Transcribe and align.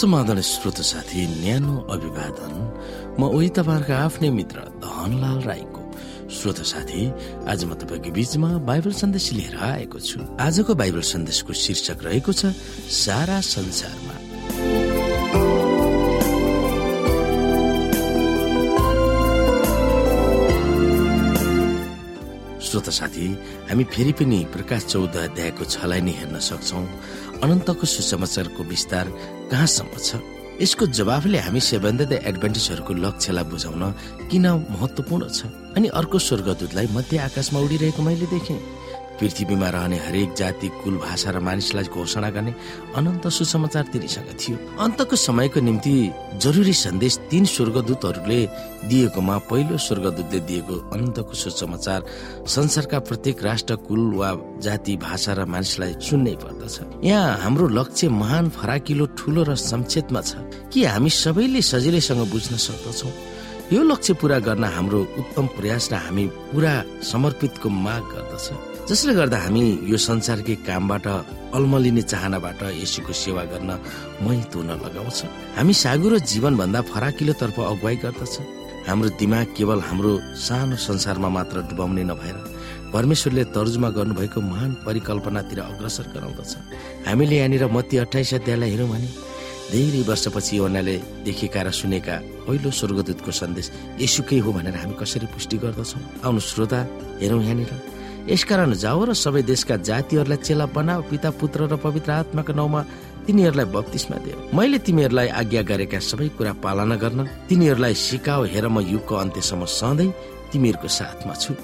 समाधान 0.00 0.40
श्रोत 0.40 0.80
साथी 0.80 1.44
न्यानो 1.44 1.92
अभिवादन। 1.92 2.52
म 3.20 3.28
उही 3.36 3.48
तपाईँहरूको 3.52 3.92
आफ्नै 3.92 4.30
मित्र 4.32 4.58
धनलाल 4.80 5.38
राईको। 5.44 5.80
श्रोत 6.32 6.58
साथी 6.64 7.00
आज 7.44 7.60
म 7.68 7.76
तपाईँको 7.76 8.08
बीचमा 8.08 8.64
बाइबल 8.64 8.92
सन्देश 8.96 9.26
लिएर 9.36 9.56
आएको 9.60 9.98
छु। 10.00 10.24
आजको 10.40 10.72
बाइबल 10.72 11.04
सन्देशको 11.04 11.52
शीर्षक 11.52 11.98
रहेको 12.00 12.32
छ 12.32 12.56
सारा 12.88 13.40
संसारमा। 13.44 14.16
श्रोत 22.64 22.88
साथी 22.88 23.26
हामी 23.68 23.84
फेरि 23.84 24.12
पनि 24.16 24.38
प्रकाश 24.48 24.82
चौध 24.96 25.16
अध्यायको 25.28 25.64
छलाई 25.68 26.00
नै 26.00 26.12
हेर्न 26.24 26.40
सक्छौ। 26.40 26.80
अनन्तको 27.44 27.84
सुसमाचारको 27.84 28.62
विस्तार 28.64 29.06
कहाँसम्म 29.50 29.98
छ? 29.98 30.16
यसको 30.62 30.86
जवाफले 30.86 31.38
हामी 31.38 31.60
सेभेन्थ 31.60 32.12
एडभान्टेजहरूको 32.12 32.94
लक्ष्यलाई 32.94 33.44
बुझाउन 33.44 33.82
किन 34.30 34.46
महत्वपूर्ण 34.46 35.28
छ? 35.28 35.46
अनि 35.76 35.88
अर्को 35.88 36.18
स्वर्गदूतलाई 36.18 36.86
मध्य 36.92 37.18
आकाशमा 37.18 37.60
उडिरहेको 37.60 38.02
मैले 38.02 38.26
देखेँ। 38.26 38.79
पृथ्वीमा 39.20 39.68
रहने 39.68 39.96
हरेक 40.00 40.32
जाति 40.34 40.68
कुल 40.80 40.96
भाषा 40.96 41.30
र 41.30 41.38
मानिसलाई 41.44 41.84
घोषणा 41.92 42.30
गर्ने 42.30 42.54
अनन्त 42.96 43.26
सुसमाचार 43.28 43.84
तिनीसँग 43.92 44.30
थियो। 44.40 44.56
अन्तको 44.80 45.16
समयको 45.16 45.60
निम्ति 45.60 45.92
जरुरी 46.40 46.72
सन्देश 46.74 47.18
तीन 47.30 47.44
स्वर्गदूतहरूले 47.44 48.40
दिएकोमा 48.88 49.36
पहिलो 49.50 49.76
स्वर्गदूतले 49.76 50.40
दिएको 50.40 50.74
अनन्तको 50.88 51.34
सुसमाचार 51.36 52.00
संसारका 52.48 52.98
प्रत्येक 53.08 53.42
राष्ट्र 53.44 53.76
कुल 53.84 54.00
वा 54.16 54.30
जाति 54.64 54.96
भाषा 54.96 55.32
र 55.36 55.44
मानिसलाई 55.44 55.92
सुन्नै 56.00 56.34
पर्दछ। 56.40 57.04
यहाँ 57.04 57.36
हाम्रो 57.42 57.68
लक्ष्य 57.68 58.08
महान 58.08 58.48
फराकिलो 58.48 59.06
ठुलो 59.18 59.42
र 59.44 59.54
संक्षेपमा 59.54 60.20
छ 60.20 60.32
कि 60.72 60.84
हामी 60.84 61.10
सबैले 61.12 61.60
सजिलैसँग 61.62 62.24
बुझ्न 62.32 62.56
सक्दछौ। 62.56 63.08
यो 63.72 63.82
लक्ष्य 63.82 64.14
पूरा 64.18 64.38
गर्न 64.42 64.64
हाम्रो 64.64 65.00
उत्तम 65.20 65.46
प्रयास 65.54 65.92
र 65.92 65.94
हामी 66.08 66.26
पूरा 66.50 66.72
समर्पितको 67.04 67.68
माग 67.68 68.02
गर्दछ। 68.14 68.69
जसले 68.88 69.12
गर्दा 69.14 69.38
हामी 69.38 69.64
यो 69.90 69.96
संसारकै 69.96 70.54
कामबाट 70.66 71.06
अल्मलिने 71.56 72.02
चाहनाबाट 72.12 72.60
यसुको 72.82 73.12
सेवा 73.12 73.42
गर्न 73.52 73.70
महित 74.26 74.54
हुन 74.56 74.70
लगाउँछ। 74.84 75.18
हामी 75.58 75.74
सागु 75.82 76.08
र 76.10 76.14
जीवनभन्दा 76.30 76.80
फराकिलोतर्फ 76.90 77.56
अगुवाई 77.72 77.96
गर्दछ। 78.04 78.34
हाम्रो 78.88 79.08
दिमाग 79.20 79.46
केवल 79.56 79.78
हाम्रो 79.88 80.12
सानो 80.46 80.76
संसारमा 80.88 81.28
मात्र 81.28 81.56
डुबाउने 81.70 82.04
नभएर 82.10 82.36
परमेश्वरले 82.90 83.44
तर्जुमा 83.54 83.88
गर्नुभएको 83.94 84.40
महान 84.42 84.70
परिकल्पनातिर 84.86 85.58
अग्रसर 85.60 86.06
गराउँदछ। 86.14 86.52
हामीले 87.06 87.36
यहाँनिर 87.36 87.64
मती 87.70 87.96
अठाइस 88.04 88.34
अध्यायलाई 88.34 88.70
हेरौँ 88.70 88.88
भने 88.90 89.08
धेरै 89.70 90.02
वर्षपछि 90.02 90.58
योनाले 90.58 90.96
देखेका 91.22 91.60
र 91.62 91.70
सुनेका 91.70 92.16
पहिलो 92.46 92.70
स्वर्गदूतको 92.74 93.30
सन्देश 93.30 93.66
यसुकै 94.02 94.38
हो 94.42 94.50
भनेर 94.50 94.76
हामी 94.82 94.94
कसरी 94.98 95.26
पुष्टि 95.30 95.56
गर्दछौँ? 95.62 96.02
आउनु 96.26 96.40
श्रोता 96.42 96.80
हेरौँ 97.22 97.42
यहाँनिर। 97.46 97.72
यसकारण 98.30 98.72
जाओ 98.82 99.04
र 99.04 99.12
सबै 99.18 99.42
देशका 99.42 99.76
जातिहरूलाई 99.88 100.38
चेला 100.46 100.66
बनाऊ 100.76 101.02
पिता 101.10 101.30
पुत्र 101.40 101.66
र 101.72 101.76
पवित्र 101.84 102.10
आत्माको 102.12 102.52
नाउँमा 102.52 102.80
तिनीहरूलाई 103.26 103.66
बत्तिसमा 103.74 104.16
दियो 104.24 104.36
मैले 104.56 104.78
तिमीहरूलाई 104.86 105.28
आज्ञा 105.40 105.62
गरेका 105.70 105.98
सबै 106.10 106.28
कुरा 106.38 106.52
पालना 106.64 106.96
गर्न 107.02 107.20
तिनीहरूलाई 107.48 107.94
सिकाओ 107.94 108.44
हेर 108.54 108.66
म 108.68 108.86
युगको 108.92 109.14
अन्त्यसम्म 109.24 109.64
सधैँ 109.78 110.14
तिमीहरूको 110.52 110.88
साथमा 110.98 111.34
छु। 111.42 111.54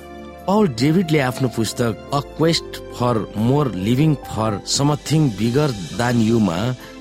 पल 0.49 0.67
डेभिडले 0.81 1.21
आफ्नो 1.21 1.49
पुस्तक 1.55 1.93
a 2.15 2.21
quest 2.37 2.71
for 2.97 3.17
more 3.47 3.67
living 3.87 4.15
for 4.27 4.61
something 4.77 5.31
bigger 5.39 5.71
than 5.99 6.21
युमा 6.23 6.59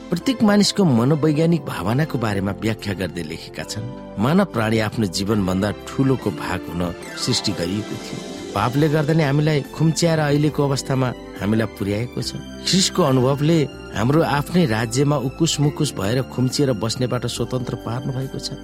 प्रत्येक 0.09 0.43
मानिसको 0.49 0.83
मनोवैज्ञानिक 0.83 1.65
भावनाको 1.65 2.17
बारेमा 2.25 2.51
व्याख्या 2.61 2.93
गर्दै 3.01 3.23
लेखेका 3.31 3.63
छन्। 3.71 3.91
मानव 4.23 4.45
प्राणी 4.53 4.79
आफ्नो 4.87 5.05
जीवनभन्दा 5.17 5.69
ठुलोको 5.87 6.29
भाग 6.41 6.61
हुन 6.69 6.81
सृष्टि 7.25 7.51
गरिएको 7.59 7.95
थियो। 8.05 8.34
पापले 8.55 8.87
गर्दा 8.89 9.13
नै 9.13 9.23
हामीलाई 9.23 9.59
खुम्च्याएर 9.75 10.19
अहिलेको 10.19 10.61
अवस्थामा 10.63 11.07
हामीलाई 11.43 11.67
पुर्याएको 11.77 12.19
छ। 12.23 12.39
ख्रिसको 12.63 13.01
अनुभवले 13.03 13.57
हाम्रो 13.95 14.21
आफ्नै 14.23 14.63
राज्यमा 14.71 15.17
उकुस 15.27 15.53
मुकुस 15.59 15.91
भएर 15.99 16.21
खुम्चिएर 16.31 16.71
बस्नेबाट 16.79 17.23
स्वतन्त्र 17.27 17.75
पार्नु 17.83 18.11
भएको 18.15 18.39
छ। 18.39 18.55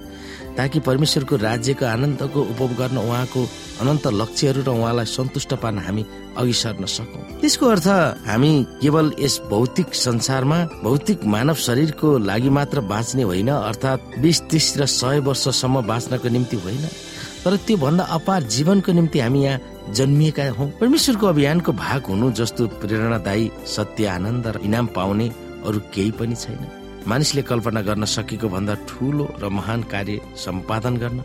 ताकि 0.56 0.80
परमेश्वरको 0.80 1.36
राज्यको 1.36 1.84
आनन्दको 1.84 2.40
उपभोग 2.40 2.70
गर्न 2.80 2.96
उहाँको 3.04 3.40
अनन्त 3.80 4.04
लक्ष्यहरू 4.20 4.60
र 4.64 4.68
उहाँलाई 4.72 5.08
सन्तुष्ट 5.12 5.52
पार्न 5.60 5.78
हामी 5.84 6.02
अघि 6.40 6.52
सर्न 6.52 6.84
सकौँ। 6.88 7.22
त्यसको 7.40 7.64
अर्थ 7.68 7.88
हामी 8.28 8.52
केवल 8.80 9.06
यस 9.20 9.34
भौतिक 9.52 9.88
संसारमा 9.92 10.58
भौतिक 10.84 11.24
मानव 11.24 11.56
शरीरको 11.66 12.08
लागि 12.28 12.48
मात्र 12.48 12.80
बाँच्ने 12.88 13.22
होइन 13.28 13.50
अर्थात् 13.52 14.20
बिस 14.24 14.40
तिस 14.48 14.66
र 14.80 14.86
सय 14.88 15.20
वर्षसम्म 15.20 15.84
बाँच्नको 15.84 16.28
निम्ति 16.28 16.56
होइन। 16.64 16.84
तर 17.44 17.56
त्यो 17.66 17.76
भन्दा 17.76 18.04
अपार 18.16 18.42
जीवनको 18.54 18.92
निम्ति 18.92 19.18
हामी 19.18 19.40
यहाँ 19.44 19.58
जन्मिएका 19.90 20.44
हौ। 20.56 20.66
परमेश्वरको 20.80 21.26
अभियानको 21.26 21.72
भाग 21.72 22.06
हुनु 22.06 22.30
जस्तो 22.32 22.66
प्रेरणादायी 22.80 23.50
सत्य 23.66 24.06
आनन्द 24.06 24.46
र 24.46 24.60
इनाम 24.64 24.86
पाउने 24.94 25.28
अरू 25.66 25.78
केही 25.94 26.10
पनि 26.18 26.34
छैन। 26.34 26.62
मानिसले 27.02 27.42
कल्पना 27.42 27.80
गर्न 27.82 28.04
सकेको 28.06 28.48
भन्दा 28.48 28.74
ठुलो 28.88 29.26
र 29.42 29.48
महान 29.50 29.82
कार्य 29.90 30.20
सम्पादन 30.38 30.96
गर्न 30.96 31.18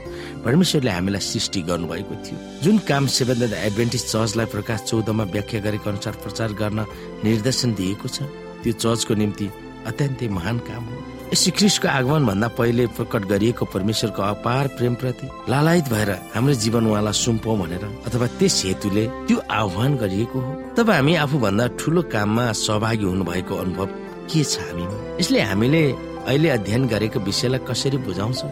परमेश्वरले 0.46 0.92
हामीलाई 0.92 1.22
सृष्टि 1.22 1.62
गर्नुभएको 1.70 2.16
थियो। 2.26 2.38
जुन 2.64 2.78
काम 2.90 3.08
सेभेन 3.08 3.54
एडभेन्टिज 3.54 4.04
चर्चलाई 4.12 4.46
प्रकाश 4.50 4.80
चौधमा 4.90 5.24
व्याख्या 5.24 5.60
गरेको 5.62 5.90
अनुसार 5.90 6.14
प्रचार 6.24 6.54
गर्न 6.58 6.86
निर्देशन 7.24 7.74
दिएको 7.78 8.08
छ 8.10 8.26
त्यो 8.64 8.74
चर्चको 8.74 9.14
निम्ति 9.14 9.48
अत्यन्तै 9.86 10.28
महान 10.34 10.58
काम 10.66 10.84
हो। 10.84 10.98
श्रीकृष्णको 11.36 11.88
आगमन 11.88 12.26
भन्दा 12.26 12.48
पहिले 12.56 12.86
प्रकट 12.88 13.26
गरिएको 13.28 13.66
परमेश्वरको 13.66 14.22
अपार 14.24 14.68
प्रेम 14.80 14.94
प्रति 14.96 15.28
लालायत 15.52 15.88
भएर 15.92 16.10
हाम्रो 16.36 16.54
जीवन 16.64 16.88
उहाँलाई 16.88 17.14
सुम्पौ 17.14 17.56
भनेर 17.56 17.84
अथवा 18.08 18.28
त्यस 18.40 18.64
हेतुले 18.66 19.06
त्यो 19.28 19.38
आह्वान 19.52 19.96
गरिएको 19.98 20.40
हो। 20.40 20.54
तब 20.78 20.90
हामी 20.90 21.16
आफूभन्दा 21.16 21.68
ठुलो 21.80 22.02
काममा 22.14 22.52
सहभागी 22.52 23.06
हुनुभएको 23.06 23.56
अनुभव 23.56 23.86
के 24.32 24.44
छ 24.44 24.60
हामीमा? 24.60 24.96
यसले 25.20 25.42
हामीले 25.42 25.84
अहिले 26.28 26.50
अध्ययन 26.50 26.88
गरेको 26.88 27.20
विषयलाई 27.20 27.60
कसरी 27.68 27.98
बुझाउँछौ? 28.08 28.48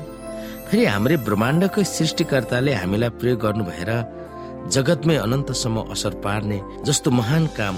फेरि 0.67 0.85
हाम्रै 0.85 1.17
ब्रह्माण्डको 1.23 1.83
सृष्टिकर्ताले 1.83 2.73
हामीलाई 2.73 3.09
प्रयोग 3.23 3.39
गर्नु 3.39 3.63
भएर 3.71 3.91
जगतमै 4.75 5.15
अनन्तसम्म 5.15 5.87
असर 5.95 6.13
पार्ने 6.25 6.59
जस्तो 6.83 7.11
महान 7.11 7.47
काम 7.55 7.75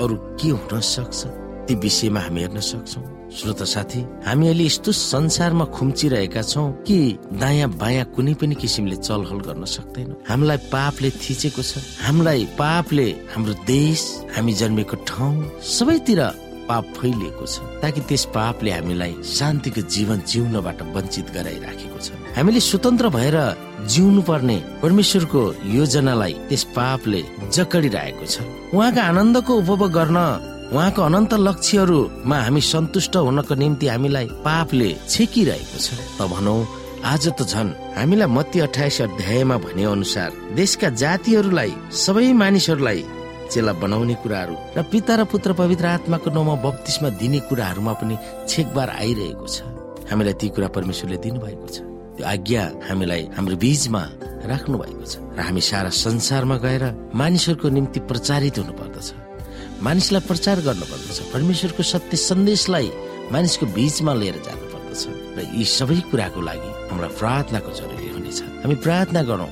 अरू 0.00 0.16
के 0.40 0.48
हुन 0.48 0.80
सक्छ? 0.80 1.47
ती 1.68 1.74
विषयमा 1.84 2.20
हामी 2.20 2.40
हेर्न 2.40 2.60
सक्छौ। 2.64 3.00
श्रोत 3.28 3.62
साथी 3.68 4.00
हामी 4.24 4.46
अहिले 4.48 4.64
यस्तो 4.64 4.92
संसारमा 4.92 5.64
खुम्चिरहेका 5.76 6.42
छौँ 6.42 6.66
कि 6.88 6.98
दायाँ 7.36 7.68
बायाँ 7.76 8.04
कुनै 8.16 8.34
पनि 8.40 8.54
किसिमले 8.56 8.96
चलहल 8.96 9.40
गर्न 9.44 9.64
सक्दैनौँ। 9.68 10.16
हामीलाई 10.28 10.58
पापले 10.72 11.10
थिचेको 11.20 11.62
छ। 11.62 11.72
हामीलाई 12.08 12.44
पापले 12.56 13.06
हाम्रो 13.32 13.54
देश 13.68 14.00
हामी 14.36 14.52
जन्मेको 14.60 14.96
ठाउँ 15.04 15.60
सबैतिर 15.60 16.20
पाप 16.68 16.84
फैलिएको 16.96 17.44
छ 17.46 17.56
ताकि 17.84 18.00
त्यस 18.08 18.24
पापले 18.32 18.70
हामीलाई 18.70 19.12
शान्तिको 19.24 19.80
जीवन 19.92 20.18
जिउनबाट 20.24 20.78
वञ्चित 20.96 21.26
गराइराखेको 21.36 21.98
छ। 22.00 22.08
हामीले 22.36 22.60
स्वतन्त्र 22.60 23.08
भएर 23.12 23.36
जिउनु 23.92 24.22
पर्ने 24.24 24.56
परमेश्वरको 24.82 25.42
योजनालाई 25.76 26.32
त्यस 26.48 26.64
पापले 26.76 27.20
जकडिरहेको 27.52 28.24
छ। 28.24 28.36
उहाँका 28.72 29.02
आनन्दको 29.04 29.52
उपभोग 29.52 29.92
गर्न 29.92 30.18
उहाँको 30.68 31.00
अनन्त 31.02 31.32
लक्ष्यहरूमा 31.48 32.36
हामी 32.44 32.60
सन्तुष्ट 32.60 33.16
हुनको 33.16 33.54
निम्ति 33.54 33.86
हामीलाई 33.88 34.26
पापले 34.44 34.90
छेकिरहेको 35.08 35.78
छ। 35.80 35.88
त 36.18 36.20
भनौ 36.28 36.56
आज 37.04 37.24
त 37.38 37.40
झन् 37.42 37.70
हामीलाई 37.96 38.28
मती 38.36 38.58
अठाइस 38.68 39.00
अध्यायमा 39.02 39.56
भने 39.64 39.84
अनुसार 39.88 40.30
देशका 40.52 40.88
जातिहरूलाई 41.02 41.72
सबै 42.04 42.32
मानिसहरूलाई 42.42 43.00
चेला 43.48 43.72
बनाउने 43.80 44.14
कुराहरू 44.22 44.54
र 44.76 44.82
पिता 44.92 45.14
र 45.16 45.24
पुत्र 45.32 45.52
पवित्र 45.56 45.86
आत्माको 45.96 46.28
नाउँमा 46.36 46.54
बत्तिसमा 46.60 47.08
दिने 47.16 47.40
कुराहरूमा 47.48 47.92
पनि 48.00 48.16
छेकबार 48.44 48.88
आइरहेको 49.00 49.46
छ। 49.48 49.56
हामीलाई 50.12 50.34
ती 50.36 50.48
कुरा 50.52 50.68
परमेश्वरले 50.76 51.18
दिनुभएको 51.24 51.66
छ। 51.72 51.76
त्यो 52.16 52.24
आज्ञा 52.28 52.62
हामीलाई 52.88 53.22
हाम्रो 53.36 53.56
बीचमा 53.56 54.02
राख्नु 54.52 54.76
भएको 54.84 55.04
छ 55.08 55.14
र 55.32 55.40
हामी 55.48 55.62
सारा 55.64 55.90
संसारमा 56.04 56.56
गएर 56.60 56.84
मानिसहरूको 57.16 57.68
निम्ति 57.72 58.00
प्रचारित 58.10 58.58
हुनु 58.60 58.74
पर्दछ 58.76 59.08
मानिसलाई 59.82 60.20
प्रचार 60.26 60.60
गर्न 60.66 60.82
पर्दछ 60.90 61.18
परमेश्वरको 61.32 61.82
सत्य 61.82 62.16
सन्देशलाई 62.16 62.88
मानिसको 63.32 63.66
बीचमा 63.76 64.12
लिएर 64.14 64.36
जानु 64.46 64.66
पर्दछ 64.72 65.02
र 65.36 65.38
यी 65.54 65.64
सबै 65.78 66.00
कुराको 66.10 66.40
लागि 66.48 66.70
हाम्रा 66.90 67.08
प्रार्थनाको 67.18 67.70
जरुरी 67.78 68.08
हुनेछ। 68.10 68.38
हामी 68.62 68.74
प्रार्थना 68.84 69.22
गरौँ। 69.30 69.50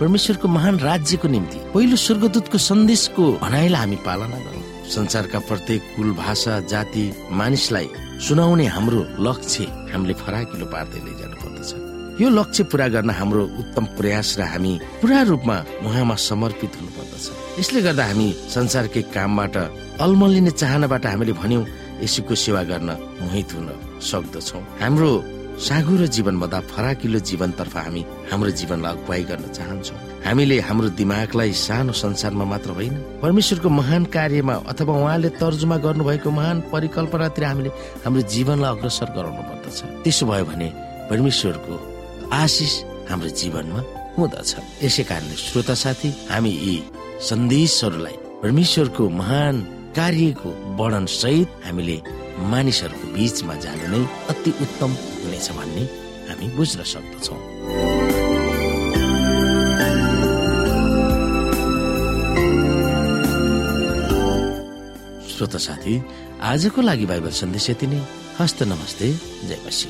परमेश्वरको 0.00 0.48
महान 0.48 0.78
राज्यको 0.78 1.28
निम्ति 1.28 1.58
पहिलो 1.74 1.96
स्वर्गदूतको 2.06 2.58
सन्देशको 2.70 3.24
भनाइलाई 3.42 3.80
हामी 3.80 3.98
पालना 4.06 4.38
गरौँ। 4.46 4.64
संसारका 4.94 5.38
प्रत्येक 5.50 5.82
कुल 5.96 6.10
भाषा 6.22 6.60
जाति 6.70 7.04
मानिसलाई 7.40 7.88
सुनाउने 8.26 8.66
हाम्रो 8.74 9.00
लक्ष्य 9.26 9.64
हामीले 9.92 10.14
फराकिलो 10.22 10.66
पार्दै 10.70 11.00
लैजानु 11.06 11.36
पर्दछ 11.42 11.70
यो 12.20 12.28
लक्ष्य 12.28 12.64
पूरा 12.68 12.86
गर्न 12.94 13.10
हाम्रो 13.16 13.42
उत्तम 13.60 13.84
प्रयास 13.96 14.36
र 14.38 14.42
हामी 14.52 14.72
पूरा 15.00 15.20
रूपमा 15.30 15.56
उहाँमा 15.88 16.14
समर्पित 16.28 16.72
हुनुपर्दछ। 16.76 17.24
यसले 17.60 17.80
गर्दा 17.82 18.04
हामी 18.04 18.28
संसारकै 18.54 19.02
कामबाट 19.16 19.56
अल्मलिने 20.04 20.50
चाहनाबाट 20.60 21.06
हामीले 21.06 21.32
भन्यौं 21.40 21.64
यसुको 22.04 22.34
सेवा 22.44 22.62
गर्न 22.70 22.90
मोहित 23.24 23.50
हुन 23.56 23.68
सक्दछौ। 24.04 24.58
हाम्रो 24.84 25.10
साँगुरो 25.64 26.06
जीवनभन्दा 26.16 26.60
फराकिलो 26.72 27.18
जीवनतर्फ 27.28 27.76
हामी 27.76 28.02
हाम्रो 28.30 28.50
जीवनलाई 28.60 28.92
अगुवाई 28.92 29.22
गर्न 29.30 29.44
चाहन्छौँ। 29.56 29.98
हामीले 30.26 30.56
हाम्रो 30.68 30.88
दिमागलाई 31.00 31.52
सानो 31.56 31.92
संसारमा 32.04 32.44
मात्र 32.52 32.70
होइन 32.76 32.94
परमेश्वरको 33.24 33.68
महान 33.80 34.04
कार्यमा 34.12 34.54
अथवा 34.68 34.92
उहाँले 34.92 35.28
तर्जुमा 35.40 35.76
गर्नुभएको 35.86 36.30
महान 36.30 36.60
परिकल्पनातिर 36.68 37.44
हामीले 37.44 37.70
हाम्रो 38.04 38.22
जीवनलाई 38.28 38.70
अग्रसर 38.76 39.08
गराउनु 39.16 39.42
पर्दछ 39.48 39.78
त्यसो 40.04 40.24
भयो 40.28 40.44
भने 40.52 40.68
परमेश्वरको 41.10 41.74
आशिष 42.32 42.72
हाम्रो 43.10 43.28
जीवनमा 43.40 43.80
हुँदछ। 44.16 44.50
यसै 44.84 45.02
कारणले 45.10 45.36
श्रोता 45.36 45.74
साथी 45.74 46.08
हामी 46.30 46.50
यी 46.50 46.76
सन्देशहरूलाई 47.28 48.16
परमेश्वरको 48.42 49.08
महान 49.20 49.56
कार्यको 49.96 50.50
वर्णन 50.78 51.06
सहित 51.10 51.48
हामीले 51.66 51.96
मानिसहरूको 52.50 53.06
बीचमा 53.14 53.54
जानु 53.64 53.86
नै 53.92 54.02
अति 54.30 54.50
उत्तम 54.64 54.90
हुनेछ 55.22 55.48
भन्ने 55.58 55.84
हामी 56.28 56.46
बुझ्न 56.56 56.80
सक्दछौ। 56.92 57.36
श्रोत 65.30 65.56
साथी 65.66 65.94
आजको 66.50 66.80
लागि 66.82 67.06
बाइबल 67.10 67.32
सन्देश 67.42 67.70
यति 67.70 67.86
नै। 67.86 68.00
हस्त 68.40 68.62
नमस्ते 68.62 69.12
जय 69.48 69.58
मसी 69.66 69.88